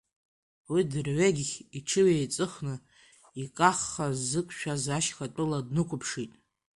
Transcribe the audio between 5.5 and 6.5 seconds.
днықәыԥшит.